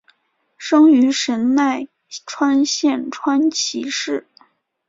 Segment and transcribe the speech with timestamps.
[0.57, 1.87] 生于神奈
[2.25, 4.25] 川县川崎市。